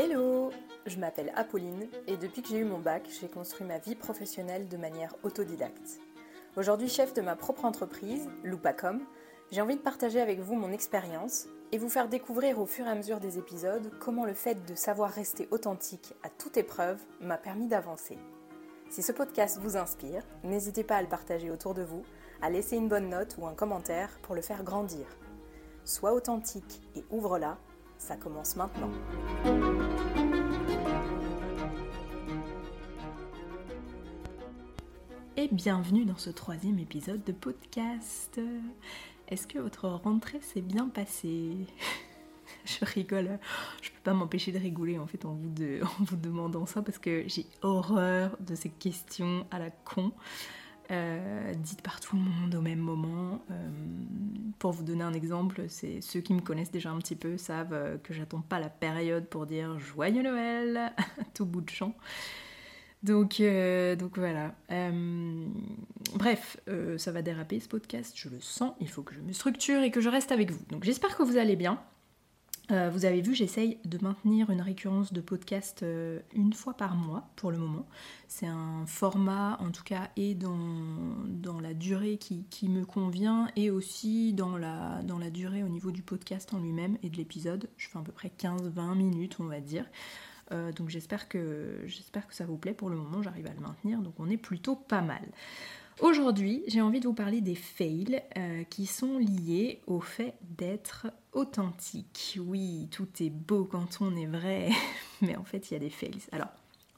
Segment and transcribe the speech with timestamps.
[0.00, 0.52] Hello
[0.86, 4.68] Je m'appelle Apolline et depuis que j'ai eu mon bac, j'ai construit ma vie professionnelle
[4.68, 5.98] de manière autodidacte.
[6.56, 9.00] Aujourd'hui chef de ma propre entreprise, Loupacom,
[9.50, 12.90] j'ai envie de partager avec vous mon expérience et vous faire découvrir au fur et
[12.90, 17.36] à mesure des épisodes comment le fait de savoir rester authentique à toute épreuve m'a
[17.36, 18.18] permis d'avancer.
[18.90, 22.04] Si ce podcast vous inspire, n'hésitez pas à le partager autour de vous,
[22.40, 25.06] à laisser une bonne note ou un commentaire pour le faire grandir.
[25.84, 27.58] Sois authentique et ouvre-la,
[27.98, 28.90] ça commence maintenant.
[35.40, 38.40] Et bienvenue dans ce troisième épisode de podcast.
[39.28, 41.52] Est-ce que votre rentrée s'est bien passée
[42.64, 43.38] Je rigole,
[43.80, 45.48] je peux pas m'empêcher de rigoler en fait en vous,
[46.00, 50.10] en vous demandant ça parce que j'ai horreur de ces questions à la con.
[50.90, 53.40] Euh, dites par tout le monde au même moment.
[53.52, 53.70] Euh,
[54.58, 57.74] pour vous donner un exemple, c'est ceux qui me connaissent déjà un petit peu savent
[57.74, 60.92] euh, que j'attends pas la période pour dire joyeux Noël
[61.32, 61.94] tout bout de champ.
[63.02, 63.40] Donc,
[63.98, 64.54] donc voilà.
[66.14, 66.60] bref,
[66.96, 68.74] ça va déraper ce podcast, je le sens.
[68.80, 70.64] Il faut que je me structure et que je reste avec vous.
[70.70, 71.80] Donc j'espère que vous allez bien.
[72.70, 76.96] Euh, vous avez vu, j'essaye de maintenir une récurrence de podcast euh, une fois par
[76.96, 77.86] mois pour le moment.
[78.28, 84.34] C'est un format, en tout cas, et dans, la durée qui, me convient, et aussi
[84.34, 87.70] dans la durée au niveau du podcast en lui-même et de l'épisode.
[87.78, 89.86] Je fais à peu près 15-20 minutes, on va dire.
[90.52, 93.60] Euh, donc j'espère que, j'espère que ça vous plaît pour le moment, j'arrive à le
[93.60, 95.22] maintenir, donc on est plutôt pas mal.
[96.00, 101.08] Aujourd'hui, j'ai envie de vous parler des fails euh, qui sont liés au fait d'être
[101.32, 102.38] authentique.
[102.40, 104.70] Oui, tout est beau quand on est vrai,
[105.22, 106.20] mais en fait, il y a des fails.
[106.30, 106.50] Alors,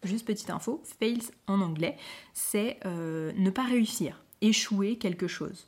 [0.04, 1.96] juste petite info, fails en anglais,
[2.34, 5.66] c'est euh, ne pas réussir, échouer quelque chose.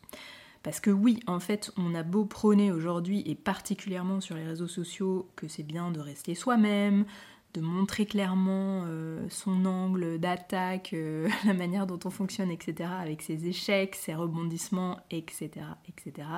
[0.63, 4.69] Parce que oui, en fait, on a beau prôner aujourd'hui, et particulièrement sur les réseaux
[4.69, 7.07] sociaux, que c'est bien de rester soi-même,
[7.55, 13.23] de montrer clairement euh, son angle d'attaque, euh, la manière dont on fonctionne, etc., avec
[13.23, 15.51] ses échecs, ses rebondissements, etc.,
[15.89, 16.29] etc.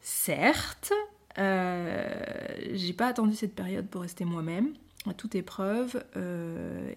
[0.00, 0.92] Certes,
[1.38, 2.04] euh,
[2.72, 4.74] j'ai pas attendu cette période pour rester moi-même,
[5.08, 6.02] à toute épreuve,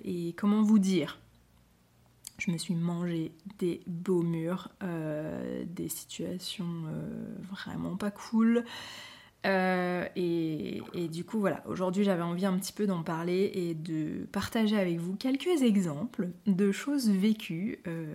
[0.06, 1.20] et comment vous dire?
[2.38, 6.84] Je me suis mangé des beaux murs, des situations
[7.50, 8.64] vraiment pas cool,
[9.48, 14.26] euh, et, du coup, voilà, aujourd'hui j'avais envie un petit peu d'en parler et de
[14.32, 18.06] partager avec vous quelques exemples de choses vécues euh,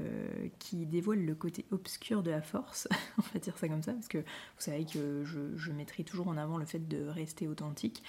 [0.58, 2.86] qui dévoilent le côté obscur de la force,
[3.18, 4.24] on va dire ça comme ça, parce que vous
[4.58, 8.02] savez que je, je mettrai toujours en avant le fait de rester authentique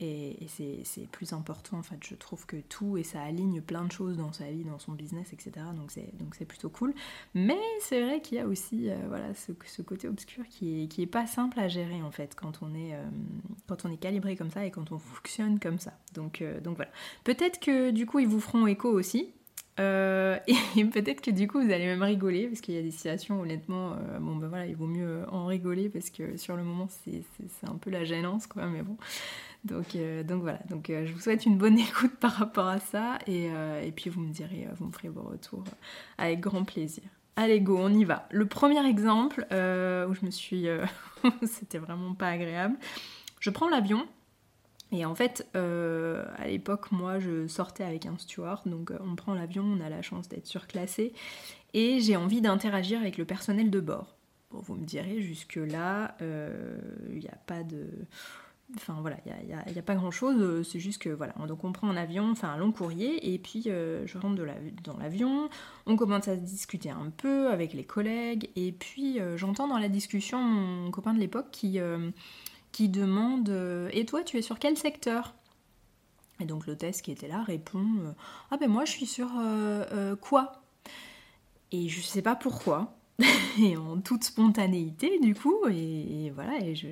[0.00, 0.46] et,
[0.84, 4.16] c'est plus important, en fait, je trouve que tout, et ça aligne plein de choses
[4.16, 5.50] dans sa vie, dans son business, etc.
[5.74, 5.90] Donc
[6.36, 6.94] c'est plutôt cool.
[7.34, 10.88] Mais c'est vrai qu'il y a aussi euh, voilà, ce, ce, côté obscur qui est,
[10.88, 13.04] qui est pas simple à gérer, en fait, quand on est, euh,
[13.66, 15.92] quand on est calibré comme ça et quand on fonctionne comme ça.
[16.14, 16.92] Donc, euh, donc voilà.
[17.24, 19.32] Peut-être que du coup, ils vous feront écho aussi.
[19.80, 23.40] et peut-être que du coup vous allez même rigoler parce qu'il y a des situations
[23.40, 27.22] honnêtement bon ben voilà il vaut mieux en rigoler parce que sur le moment c'est
[27.62, 28.96] un peu la gênance quoi mais bon
[29.64, 33.18] donc, euh, donc voilà, euh, je vous souhaite une bonne écoute par rapport à ça
[33.26, 35.64] et, euh, puis vous me direz, vous me ferez vos retours
[36.16, 37.04] avec grand plaisir.
[37.36, 38.26] Allez go, on y va.
[38.30, 40.66] Le premier exemple où je me suis...
[41.44, 42.76] C'était vraiment pas agréable.
[43.38, 44.06] Je prends l'avion
[44.90, 49.62] et en fait, à l'époque, moi, je sortais avec un steward, donc on prend l'avion,
[49.62, 51.12] on a la chance d'être surclassé,
[51.74, 54.16] et j'ai envie d'interagir avec le personnel de bord.
[54.50, 57.86] Bon, vous me direz, jusque-là, il n'y a pas de...
[58.76, 61.72] Enfin voilà, il n'y a, pas grand chose, euh, c'est juste que voilà, donc on
[61.72, 64.36] prend un avion, enfin un long courrier, et puis euh, je rentre
[64.82, 65.48] dans l'avion,
[65.86, 69.88] on commence à discuter un peu avec les collègues, et puis euh, j'entends dans la
[69.88, 71.80] discussion mon copain de l'époque qui,
[72.88, 73.48] demande
[73.92, 75.34] Et toi, tu es sur quel secteur?
[76.38, 78.14] Et donc l'hôtesse qui était là répond
[78.50, 79.30] Ah ben moi je suis sur
[80.20, 80.62] quoi?
[81.72, 82.97] Et je sais pas pourquoi,
[83.60, 86.86] et en toute spontanéité du coup et, voilà et je,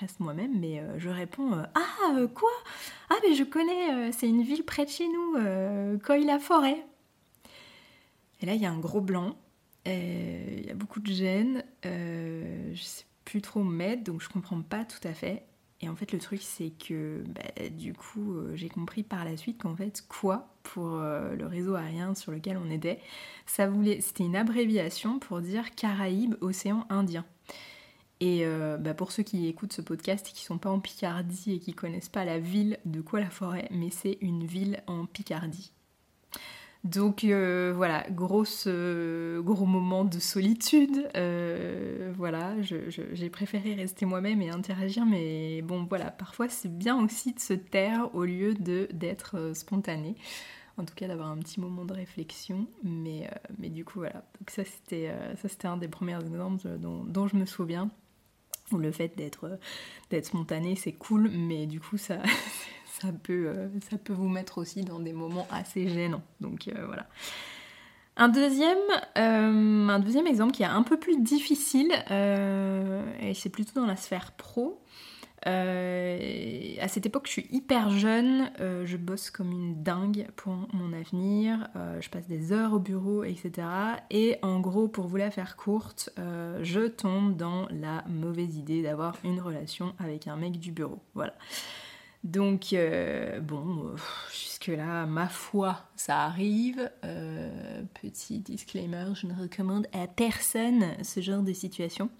[0.00, 2.50] reste moi-même mais euh, je réponds euh, ah euh, quoi?
[3.10, 6.84] Ah mais je connais c'est une ville près de chez nous Coy-la-Forêt
[8.40, 9.36] et là il y a un gros blanc
[9.84, 14.62] il y a beaucoup de gêne je sais plus trop me mettre donc je comprends
[14.62, 15.44] pas tout à fait
[15.80, 19.36] et en fait, le truc, c'est que bah, du coup, euh, j'ai compris par la
[19.36, 23.00] suite qu'en fait, quoi pour euh, le réseau aérien sur lequel on était,
[23.46, 27.24] ça voulait, c'était une abréviation pour dire Caraïbes, océan Indien.
[28.20, 31.52] Et euh, bah, pour ceux qui écoutent ce podcast et qui sont pas en Picardie
[31.52, 35.06] et qui connaissent pas la ville de quoi la forêt, mais c'est une ville en
[35.06, 35.72] Picardie.
[36.84, 38.06] Donc euh, voilà,
[38.66, 41.08] euh, gros moment de solitude.
[41.16, 47.32] Euh, voilà, j'ai préféré rester moi-même et interagir, mais bon voilà, parfois c'est bien aussi
[47.34, 50.14] de se taire au lieu d'être spontané.
[50.76, 52.68] En tout cas d'avoir un petit moment de réflexion.
[52.84, 53.28] Mais,
[53.58, 55.10] mais du coup voilà, donc ça c'était
[55.64, 57.90] un des premiers exemples dont, dont je me souviens.
[58.70, 59.58] Le fait d'être
[60.22, 62.22] spontané c'est cool, mais du coup ça
[63.00, 66.22] ça peut, euh, ça peut vous mettre aussi dans des moments assez gênants.
[66.40, 67.06] Donc euh, voilà.
[68.16, 68.78] Un deuxième,
[69.16, 73.94] euh, un deuxième exemple qui est un peu plus difficile, et c'est plutôt dans la
[73.94, 74.82] sphère pro.
[75.46, 81.68] à cette époque, je suis hyper jeune, je bosse comme une dingue pour mon avenir,
[82.00, 83.68] je passe des heures au bureau, etc.
[84.10, 89.14] Et en gros, pour vous la faire courte, je tombe dans la mauvaise idée d'avoir
[89.22, 90.98] une relation avec un mec du bureau.
[91.14, 91.34] Voilà.
[92.28, 93.96] Donc, euh, bon, euh,
[94.30, 96.90] jusque-là, ma foi, ça arrive.
[97.02, 102.10] Euh, petit disclaimer, je ne recommande à personne ce genre de situation.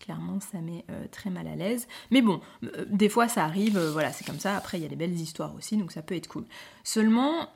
[0.00, 1.88] Clairement, ça met très mal à l'aise.
[2.12, 2.40] Mais bon,
[2.88, 4.56] des fois, ça arrive, voilà, c'est comme ça.
[4.56, 6.44] Après, il y a des belles histoires aussi, donc ça peut être cool.
[6.84, 7.48] Seulement,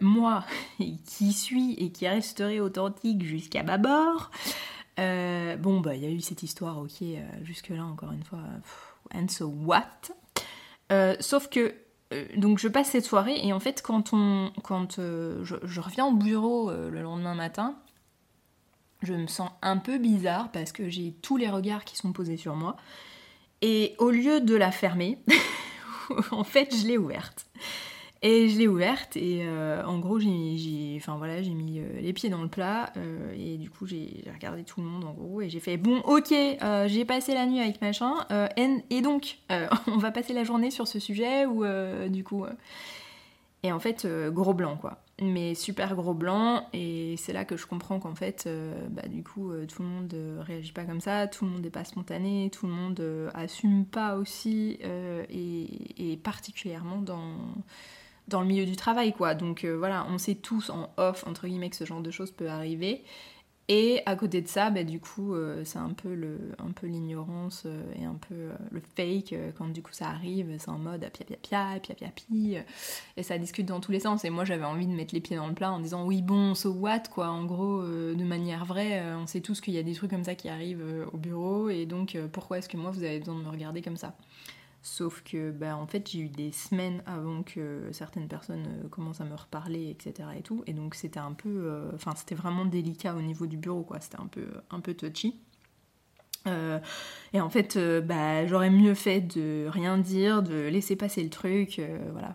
[0.00, 0.44] moi,
[1.06, 6.42] qui suis et qui resterai authentique jusqu'à ma bon, bah, il y a eu cette
[6.42, 7.04] histoire, ok,
[7.42, 8.40] jusque-là, encore une fois,
[9.14, 10.10] and so what?
[10.92, 11.74] Euh, sauf que
[12.14, 16.06] euh, donc je passe cette soirée et en fait quand on quand euh, je, reviens
[16.06, 17.76] au bureau le lendemain matin,
[19.02, 22.36] je me sens un peu bizarre parce que j'ai tous les regards qui sont posés
[22.36, 22.76] sur moi
[23.60, 25.18] et au lieu de la fermer,
[26.30, 27.46] en fait je l'ai ouverte.
[28.20, 32.12] Et je l'ai ouverte et euh, en gros j'ai enfin voilà, j'ai mis euh, les
[32.12, 35.40] pieds dans le plat euh, et du coup j'ai regardé tout le monde en gros
[35.40, 36.34] et j'ai fait bon ok
[36.86, 38.14] j'ai passé la nuit avec machin
[38.90, 39.38] et, donc
[39.86, 41.64] on va passer la journée sur ce sujet ou
[42.08, 42.44] du coup
[43.62, 44.98] et en fait gros blanc quoi.
[45.20, 48.48] Mais super gros blanc et c'est là que je comprends qu'en fait
[48.90, 51.84] bah, du coup tout le monde réagit pas comme ça tout le monde n'est pas
[51.84, 57.36] spontané tout le monde assume pas aussi et, et particulièrement dans
[58.28, 59.34] dans le milieu du travail, quoi.
[59.34, 62.30] Donc euh, voilà, on sait tous en off, entre guillemets, que ce genre de choses
[62.30, 63.02] peut arriver.
[63.70, 66.14] Et à côté de ça, bah, du coup, euh, c'est un peu
[66.84, 70.54] l'ignorance euh, et un peu le fake quand du coup ça arrive.
[70.58, 72.62] C'est en mode pia pia pia, pia pia pia,
[73.18, 74.24] et ça discute dans tous les sens.
[74.24, 76.54] Et moi, j'avais envie de mettre les pieds dans le plat en disant oui bon,
[76.54, 77.28] so what quoi.
[77.28, 80.34] En gros, de manière vraie, on sait tous qu'il y a des trucs comme ça
[80.34, 83.50] qui arrivent au bureau, et donc pourquoi est-ce que moi vous avez besoin de me
[83.50, 84.14] regarder comme ça?
[84.82, 89.20] Sauf que, bah, en fait, j'ai eu des semaines avant que certaines personnes euh, commencent
[89.20, 90.28] à me reparler, etc.
[90.38, 90.62] et tout.
[90.66, 91.48] Et donc, c'était un peu.
[91.48, 94.00] Euh, enfin, c'était vraiment délicat au niveau du bureau, quoi.
[94.00, 95.40] C'était un peu, un peu touchy.
[96.46, 96.78] Euh,
[97.32, 101.30] et en fait, euh, bah, j'aurais mieux fait de rien dire, de laisser passer le
[101.30, 101.78] truc.
[101.78, 102.34] Euh, voilà.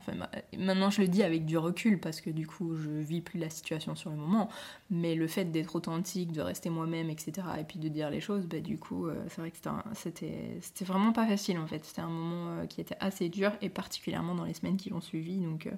[0.58, 3.50] maintenant, je le dis avec du recul parce que du coup, je vis plus la
[3.50, 4.50] situation sur le moment.
[4.92, 8.46] Mais le fait d'être authentique, de rester moi-même, etc., et puis de dire les choses,
[8.46, 9.58] bah, du coup, c'est vrai que
[9.94, 11.84] c'était, vraiment pas facile en fait.
[11.84, 15.38] C'était un moment qui était assez dur et particulièrement dans les semaines qui ont suivi.
[15.38, 15.70] Donc,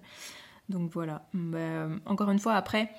[0.68, 1.27] donc voilà.
[1.33, 2.92] Bah, encore une fois, après.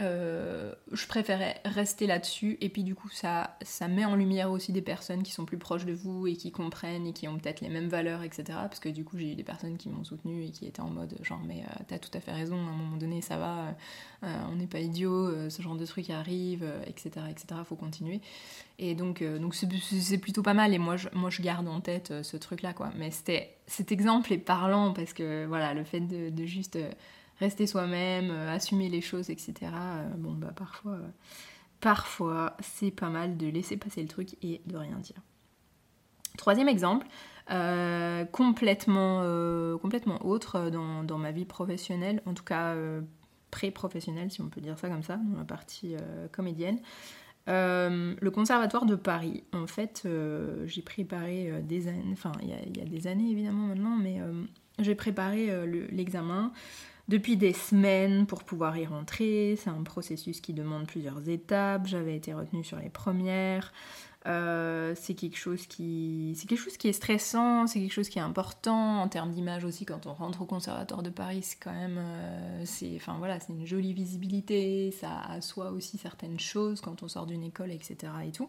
[0.00, 4.72] Euh, je préférais rester là-dessus et puis du coup ça, ça met en lumière aussi
[4.72, 7.60] des personnes qui sont plus proches de vous et qui comprennent et qui ont peut-être
[7.60, 10.44] les mêmes valeurs etc parce que du coup j'ai eu des personnes qui m'ont soutenu
[10.44, 12.76] et qui étaient en mode genre mais euh, t'as tout à fait raison à un
[12.76, 13.76] moment donné ça va
[14.24, 18.22] euh, on n'est pas idiot ce genre de trucs arrive etc etc faut continuer.
[18.78, 19.22] Et donc
[19.52, 22.72] c'est plutôt pas mal et moi je, moi je garde en tête ce truc là
[22.72, 22.90] quoi.
[22.96, 26.78] Mais c'était cet exemple est parlant parce que voilà le fait de, de juste
[27.42, 29.54] rester soi-même, euh, assumer les choses, etc.
[29.62, 31.08] Euh, bon, bah parfois, euh,
[31.80, 35.16] parfois, c'est pas mal de laisser passer le truc et de rien dire.
[36.38, 37.06] Troisième exemple,
[38.32, 39.22] complètement,
[39.78, 42.74] complètement autre dans, ma vie professionnelle, en tout cas
[43.50, 45.94] pré-professionnelle, si on peut dire ça comme ça, dans la partie
[46.32, 46.80] comédienne.
[47.46, 50.08] le conservatoire de Paris, en fait,
[50.64, 54.18] j'ai préparé des années, enfin il y, a des années évidemment maintenant, mais
[54.78, 55.50] j'ai préparé
[55.90, 56.50] l'examen
[57.12, 59.58] depuis des semaines pour pouvoir y rentrer.
[59.62, 61.86] C'est un processus qui demande plusieurs étapes.
[61.86, 63.70] J'avais été retenue sur les premières.
[64.26, 68.20] Euh, c'est quelque chose qui c'est quelque chose qui est stressant c'est quelque chose qui
[68.20, 71.72] est important en termes d'image aussi quand on rentre au conservatoire de Paris c'est quand
[71.72, 77.02] même euh, c'est enfin voilà c'est une jolie visibilité ça assoit aussi certaines choses quand
[77.02, 78.48] on sort d'une école etc et tout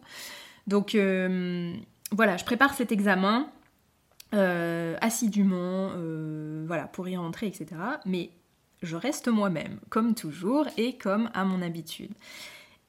[0.68, 1.74] donc euh,
[2.12, 3.50] voilà je prépare cet examen
[4.32, 5.90] assidûment
[6.68, 7.68] voilà pour y rentrer etc
[8.06, 8.30] mais
[8.84, 12.14] je reste moi-même, comme toujours et comme à mon habitude.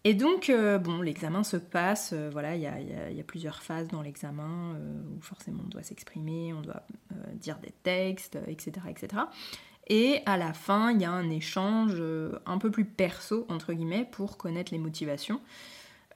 [0.06, 4.02] Et donc, euh, bon, l'examen se passe, euh, voilà, il y a, plusieurs phases dans
[4.02, 6.82] l'examen euh, où forcément on doit s'exprimer, on doit
[7.34, 9.22] dire des textes, etc., etc.
[9.86, 12.02] Et à la fin, il y a un échange
[12.46, 15.40] un peu plus perso, entre guillemets, pour connaître les motivations.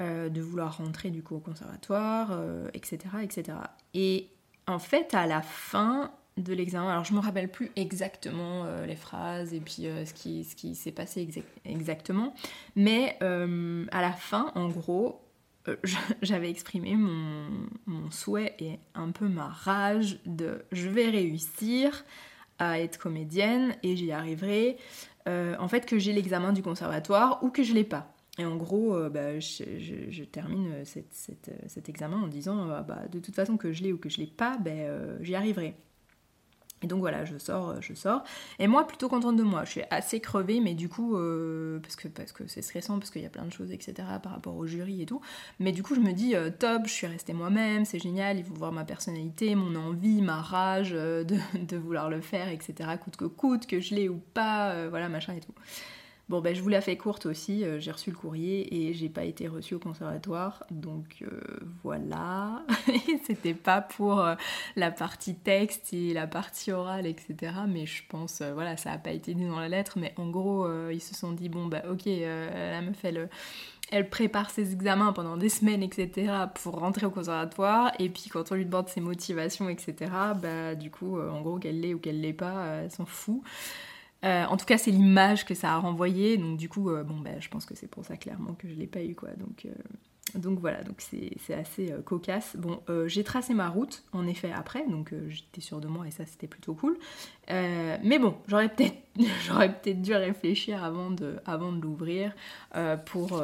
[0.01, 2.31] de vouloir rentrer du coup au conservatoire,
[2.73, 3.59] etc., etc.
[3.95, 4.29] Et
[4.67, 6.89] en fait, à la fin, de l'examen.
[6.89, 10.55] Alors je me rappelle plus exactement euh, les phrases et puis euh, ce qui, ce
[10.55, 11.29] qui s'est passé
[11.65, 12.35] exactement,
[12.77, 15.21] mais euh, à la fin, en gros,
[16.23, 22.05] j'avais exprimé mon, souhait et un peu ma rage de je vais réussir
[22.59, 24.79] à être comédienne et j'y arriverai.
[25.27, 28.15] en fait, que j'ai l'examen du conservatoire ou que je l'ai pas.
[28.39, 33.73] Et en gros, bah, je, termine cet examen en disant bah, de toute façon que
[33.73, 35.75] je l'ai ou que je l'ai pas, ben, j'y arriverai.
[36.83, 38.23] Et donc voilà, je sors, euh, je sors.
[38.59, 39.65] Et moi, plutôt contente de moi.
[39.65, 43.27] Je suis assez crevée, mais du coup, euh, parce que c'est stressant, parce qu'il y
[43.27, 43.95] a plein de choses, etc.
[44.23, 45.21] par rapport au jury et tout.
[45.59, 48.45] Mais du coup, je me dis, euh, top, je suis restée moi-même, c'est génial, il
[48.45, 52.91] faut voir ma personnalité, mon envie, ma rage de, vouloir le faire, etc.
[53.03, 55.55] Coûte que coûte, que je l'ai ou pas, voilà, machin et tout.
[56.29, 59.09] Bon, ben je vous la fais courte aussi, euh, j'ai reçu le courrier et j'ai
[59.09, 61.41] pas été reçue au conservatoire, donc euh,
[61.83, 62.67] voilà.
[63.25, 64.35] C'était pas pour euh,
[64.77, 67.37] la partie texte et la partie orale, etc.
[67.67, 70.71] Mais je pense, voilà, ça a pas été dit dans la lettre, mais en gros,
[70.91, 73.31] ils se sont dit, bon, bah ok, la meuf, elle
[73.91, 76.31] elle prépare ses examens pendant des semaines, etc.,
[76.63, 77.91] pour rentrer au conservatoire.
[77.99, 79.95] Et puis quand on lui demande ses motivations, etc.,
[80.43, 83.43] bah du coup, en gros, qu'elle l'ait ou qu'elle l'ait pas, elle s'en fout.
[84.25, 86.37] Euh, en tout cas, c'est l'image que ça a renvoyé.
[86.37, 88.75] Donc, du coup, euh, bon, ben, je pense que c'est pour ça clairement que je
[88.75, 89.31] l'ai pas eu, quoi.
[89.37, 89.71] Donc, euh,
[90.35, 92.55] donc voilà, donc c'est assez cocasse.
[92.59, 96.27] Bon, j'ai tracé ma route, en effet, après, donc j'étais sûre de moi et ça,
[96.27, 96.99] c'était plutôt cool.
[97.49, 98.99] mais bon, j'aurais peut-être
[99.83, 102.35] peut dû réfléchir avant de, avant de l'ouvrir
[103.07, 103.43] pour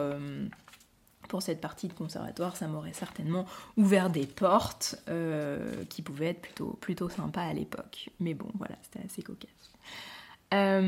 [1.30, 3.46] pour cette partie de conservatoire, ça m'aurait certainement
[3.78, 4.96] ouvert des portes
[5.88, 8.10] qui pouvaient être plutôt, plutôt sympas à l'époque.
[8.20, 9.70] Mais bon, voilà, c'était assez cocasse.
[10.54, 10.80] Euh,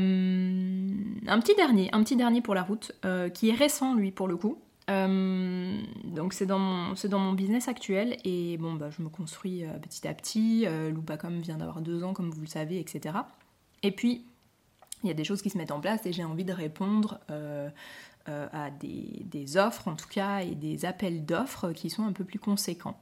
[1.27, 4.61] un petit dernier, pour la route, euh, qui est récent lui pour le coup.
[4.89, 10.13] Euh, donc c'est dans, mon, business actuel et bon bah je me construis petit à
[10.13, 10.65] petit.
[10.93, 13.17] Loupacom vient d'avoir deux ans comme vous le savez, etc.
[13.83, 14.25] Et puis
[15.03, 17.19] il y a des choses qui se mettent en place et j'ai envie de répondre
[18.25, 22.23] à des, des, offres en tout cas et des appels d'offres qui sont un peu
[22.23, 22.97] plus conséquents.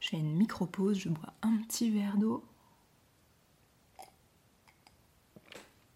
[0.00, 2.42] Je fais une micro pause, je bois un petit verre d'eau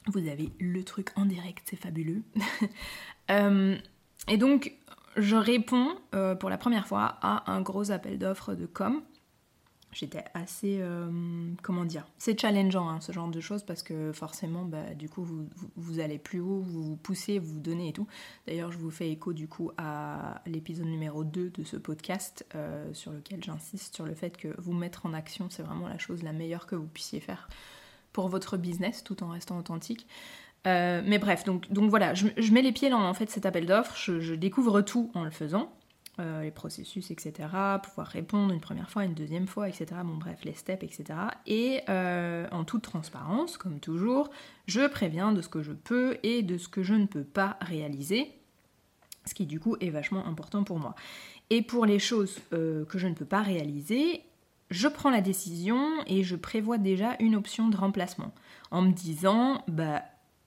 [0.06, 2.22] Vous avez le truc en direct, c'est fabuleux.
[3.30, 3.78] Euh,
[4.28, 4.74] et donc,
[5.16, 9.00] je réponds euh, pour la première fois à un gros appel d'offres de com.
[9.92, 11.08] J'étais assez, euh,
[11.62, 15.26] comment dire, c'est challengeant hein, ce genre de choses parce que forcément, bah, du coup,
[15.74, 18.06] vous, allez plus haut, vous vous poussez, vous vous donnez et tout.
[18.46, 22.46] D'ailleurs, je vous fais écho du coup à l'épisode numéro 2 de ce podcast
[22.92, 26.22] sur lequel j'insiste sur le fait que vous mettre en action, c'est vraiment la chose
[26.22, 27.48] la meilleure que vous puissiez faire
[28.14, 30.06] pour votre business tout en restant authentique.
[30.66, 33.66] Euh, mais bref, donc, donc voilà, je, mets les pieds dans en fait cet appel
[33.66, 35.70] d'offres, je, découvre tout en le faisant,
[36.20, 37.48] euh, les processus, etc.,
[37.82, 41.18] pouvoir répondre une première fois, une deuxième fois, etc., bon bref, les steps, etc.
[41.46, 44.30] Et euh, en toute transparence, comme toujours,
[44.66, 47.58] je préviens de ce que je peux et de ce que je ne peux pas
[47.60, 48.32] réaliser,
[49.26, 50.94] ce qui du coup est vachement important pour moi.
[51.50, 54.22] Et pour les choses que je ne peux pas réaliser,
[54.70, 58.32] je prends la décision et je prévois déjà une option de remplacement
[58.70, 60.02] en me disant bah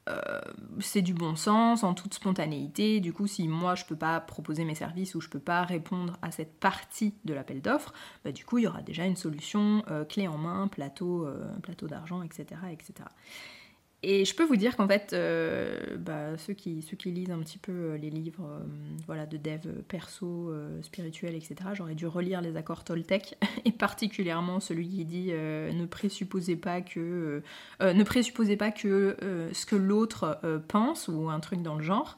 [0.10, 0.42] euh,
[0.80, 3.00] c'est du bon sens, en toute spontanéité.
[3.00, 6.18] Du coup, si moi je peux pas proposer mes services ou je peux pas répondre
[6.22, 7.94] à cette partie de l'appel d'offres,
[8.24, 11.54] bah, du coup il y aura déjà une solution euh, clé en main, plateau, euh,
[11.62, 13.10] plateau d'argent, etc., etc.
[14.04, 17.40] Et je peux vous dire qu'en fait, euh, bah, ceux, qui, ceux qui lisent un
[17.40, 18.64] petit peu euh, les livres euh,
[19.08, 24.88] voilà, de dev perso, spirituel, etc., j'aurais dû relire les accords Toltec, et particulièrement celui
[24.88, 27.42] qui dit ne présupposez pas que,
[27.82, 29.18] ne présupposez pas que
[29.52, 32.18] ce que l'autre pense, ou un truc dans le genre.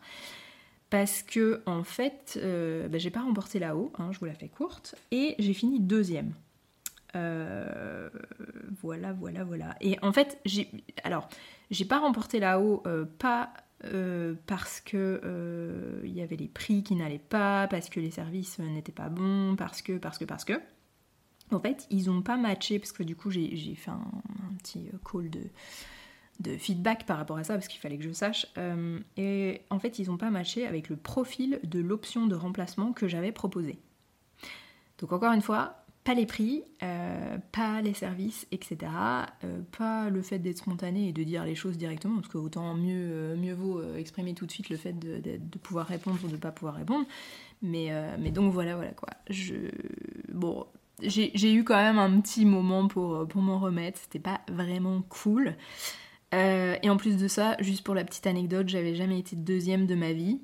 [0.90, 2.40] Parce que, en fait,
[2.90, 6.34] bah, j'ai pas remporté là-haut, hein, je vous la fais courte, et j'ai fini deuxième.
[7.13, 9.75] Voilà, voilà, voilà.
[9.82, 10.70] Et en fait, j'ai.
[11.04, 11.30] Alors
[11.72, 13.54] j'ai pas remporté là-haut, euh, pas
[13.86, 18.12] euh, parce que euh, il y avait les prix qui n'allaient pas, parce que les
[18.12, 20.60] services n'étaient pas bons, parce que, parce que, parce que.
[21.51, 24.06] En fait, ils ont pas matché, parce que du coup, j'ai fait un,
[24.60, 28.46] petit call de, feedback par rapport à ça, parce qu'il fallait que je sache.
[29.18, 33.08] et en fait, ils ont pas matché avec le profil de l'option de remplacement que
[33.08, 33.80] j'avais proposé.
[35.00, 38.92] Donc encore une fois, pas les prix, euh, pas les services, etc.
[39.44, 42.74] Euh, pas le fait d'être spontané et de dire les choses directement, parce que autant
[42.74, 46.32] mieux, euh, mieux vaut exprimer tout de suite le fait de, pouvoir répondre ou de
[46.32, 47.06] ne pas pouvoir répondre.
[47.62, 49.10] Mais, mais donc voilà, voilà quoi.
[49.30, 49.54] Je,
[50.34, 50.66] bon,
[51.04, 55.54] j'ai eu quand même un petit moment pour, pour m'en remettre, c'était pas vraiment cool.
[56.34, 59.94] et en plus de ça, juste pour la petite anecdote, j'avais jamais été deuxième de
[59.94, 60.39] ma vie.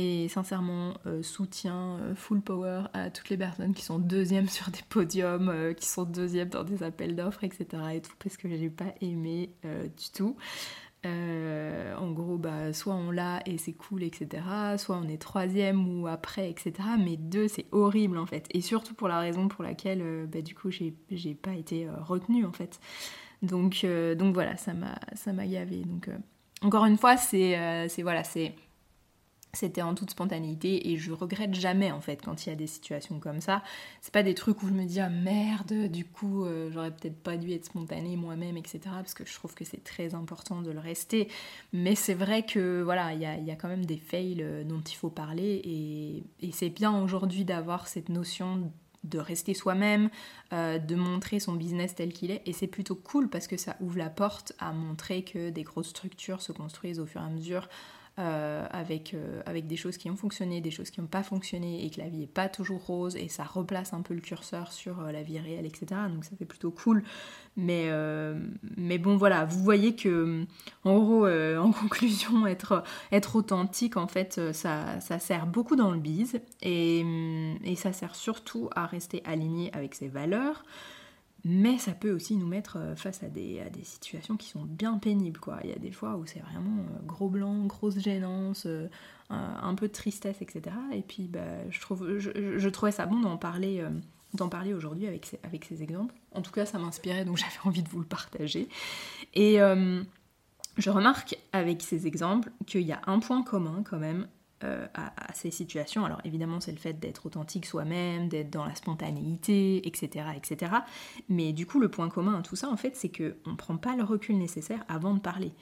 [0.00, 4.70] Et sincèrement, euh, soutien euh, full power à toutes les personnes qui sont deuxièmes sur
[4.70, 7.66] des podiums, euh, qui sont deuxièmes dans des appels d'offres, etc.
[7.94, 10.36] Et tout, parce que j'ai pas aimé du tout.
[11.04, 14.44] en gros, bah, soit on l'a et c'est cool, etc.
[14.76, 16.74] Soit on est troisième ou après, etc.
[16.96, 18.46] Mais deux, c'est horrible en fait.
[18.52, 22.52] Et surtout pour la raison pour laquelle, bah, du coup, j'ai pas été retenue en
[22.52, 22.78] fait.
[23.42, 23.84] Donc,
[24.16, 25.82] donc voilà, ça m'a gavé.
[25.82, 26.08] Donc,
[26.62, 28.54] encore une fois, c'est voilà, c'est
[29.52, 32.66] c'était en toute spontanéité et je regrette jamais en fait quand il y a des
[32.66, 33.62] situations comme ça.
[34.00, 37.20] C'est pas des trucs où je me dis ah merde, du coup euh, j'aurais peut-être
[37.22, 38.80] pas dû être spontanée moi-même, etc.
[38.84, 41.28] Parce que je trouve que c'est très important de le rester.
[41.72, 44.94] Mais c'est vrai que voilà, il y a, quand même des fails euh, dont il
[44.94, 45.60] faut parler
[46.40, 48.72] et, c'est bien aujourd'hui d'avoir cette notion
[49.04, 50.10] de rester soi-même,
[50.52, 52.42] euh, de montrer son business tel qu'il est.
[52.46, 55.90] Et c'est plutôt cool parce que ça ouvre la porte à montrer que des grosses
[55.90, 57.68] structures se construisent au fur et à mesure
[58.18, 61.84] euh, avec, euh, avec des choses qui ont fonctionné, des choses qui n'ont pas fonctionné
[61.84, 64.72] et que la vie n'est pas toujours rose et ça replace un peu le curseur
[64.72, 66.00] sur euh, la vie réelle, etc.
[66.12, 67.04] Donc ça fait plutôt cool.
[67.56, 67.90] Mais,
[68.76, 70.44] mais bon, voilà, vous voyez que,
[70.84, 75.98] en gros, en conclusion, être, être authentique, en fait, ça, ça sert beaucoup dans le
[75.98, 77.04] bise et,
[77.64, 80.62] et ça sert surtout à rester aligné avec ses valeurs
[81.44, 85.38] mais ça peut aussi nous mettre euh, face à des, situations qui sont bien pénibles.
[85.38, 85.58] Quoi.
[85.64, 88.88] Il y a des fois où c'est vraiment euh, gros blanc, grosse gênance, euh,
[89.30, 90.74] un peu de tristesse, etc.
[90.92, 91.40] Et puis bah,
[91.70, 93.84] je, trouve, je, trouvais ça bon d'en parler,
[94.50, 96.14] parler aujourd'hui avec ces, avec ces exemples.
[96.32, 98.68] En tout cas, ça m'inspirait, donc j'avais envie de vous le partager.
[99.34, 99.58] Et
[100.78, 104.26] je remarque avec ces exemples qu'il y a un point commun quand même
[104.64, 106.04] euh, à, ces situations.
[106.04, 110.72] Alors évidemment, c'est le fait d'être authentique soi-même, d'être dans la spontanéité, etc., etc.
[111.28, 113.76] Mais du coup, le point commun à tout ça, en fait, c'est qu'on ne prend
[113.76, 115.52] pas le recul nécessaire avant de parler.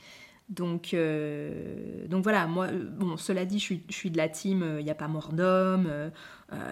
[0.48, 4.84] Donc, euh, donc voilà, moi, euh, bon, cela dit, je suis, de la team, il
[4.84, 5.90] n'y a pas mort d'homme,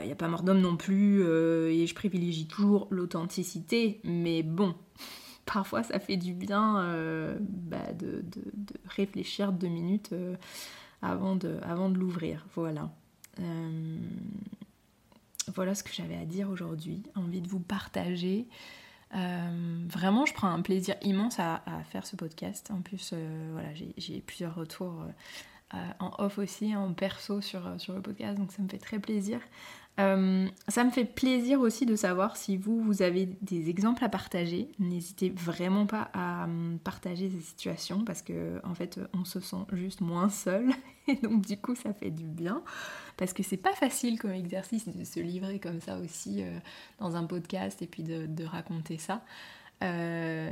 [0.01, 4.75] il n'y a pas mort d'homme non plus, et je privilégie toujours l'authenticité, mais bon,
[5.45, 8.25] parfois ça fait du bien bah, de,
[8.87, 10.15] réfléchir deux minutes
[11.05, 12.47] avant de, l'ouvrir.
[12.55, 12.91] Voilà.
[13.41, 13.97] Euh,
[15.55, 17.03] voilà ce que j'avais à dire aujourd'hui.
[17.15, 18.49] Envie de vous partager.
[19.15, 22.71] Euh, vraiment, je prends un plaisir immense à, faire ce podcast.
[22.71, 25.05] En plus, euh, voilà, j'ai plusieurs retours
[25.99, 29.41] en off aussi, en perso sur, sur le podcast, donc ça me fait très plaisir.
[30.01, 34.09] Euh, ça me fait plaisir aussi de savoir si vous, vous avez des exemples à
[34.09, 34.69] partager.
[34.81, 39.65] N'hésitez vraiment pas à hum, partager ces situations parce que en fait on se sent
[39.73, 40.71] juste moins seul
[41.07, 42.63] et donc du coup ça fait du bien
[43.17, 46.59] parce que c'est pas facile comme exercice de se livrer comme ça aussi euh,
[46.99, 49.23] dans un podcast et puis de raconter ça.
[49.83, 50.51] Euh,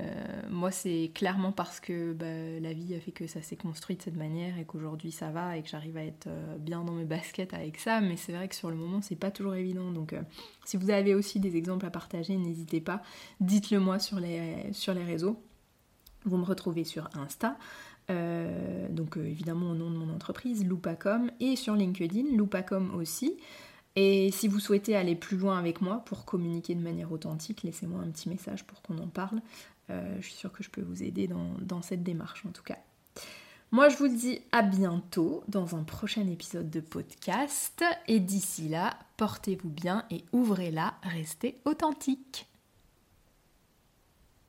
[0.50, 4.02] moi, c'est clairement parce que bah, la vie a fait que ça s'est construit de
[4.02, 7.04] cette manière et qu'aujourd'hui ça va et que j'arrive à être euh, bien dans mes
[7.04, 8.00] baskets avec ça.
[8.00, 9.90] Mais c'est vrai que sur le moment, c'est pas toujours évident.
[9.90, 10.22] Donc, euh,
[10.64, 13.02] si vous avez aussi des exemples à partager, n'hésitez pas.
[13.40, 14.72] Dites-le moi sur les,
[15.04, 15.42] réseaux.
[16.24, 17.56] Vous me retrouvez sur Insta.
[18.08, 23.36] donc évidemment au nom de mon entreprise, Loupacom, et sur LinkedIn, Loupacom aussi.
[23.96, 28.00] Et si vous souhaitez aller plus loin avec moi pour communiquer de manière authentique, laissez-moi
[28.00, 29.40] un petit message pour qu'on en parle.
[29.90, 32.78] Euh, je suis sûre que je peux vous aider dans, cette démarche en tout cas.
[33.70, 37.84] Moi je vous dis à bientôt dans un prochain épisode de podcast.
[38.08, 42.46] Et d'ici là, portez-vous bien et ouvrez-la, restez authentique.